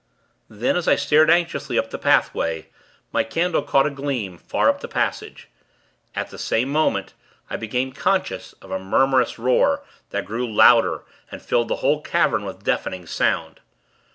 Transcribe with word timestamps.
Then, 0.49 0.77
as 0.77 0.87
I 0.87 0.95
stared 0.95 1.29
anxiously 1.29 1.77
up 1.77 1.91
the 1.91 1.99
pathway, 1.99 2.69
my 3.11 3.23
candle 3.23 3.61
caught 3.61 3.85
a 3.85 3.91
gleam, 3.91 4.39
far 4.39 4.67
up 4.67 4.79
the 4.79 4.87
passage. 4.87 5.47
At 6.15 6.31
the 6.31 6.39
same 6.39 6.69
moment, 6.71 7.13
I 7.51 7.55
became 7.57 7.91
conscious 7.93 8.53
of 8.63 8.71
a 8.71 8.79
murmurous 8.79 9.37
roar, 9.37 9.83
that 10.09 10.25
grew 10.25 10.51
louder, 10.51 11.03
and 11.31 11.39
filled 11.39 11.67
the 11.67 11.75
whole 11.85 12.01
cavern 12.01 12.43
with 12.45 12.63
deafening 12.63 13.05
sound. 13.05 13.59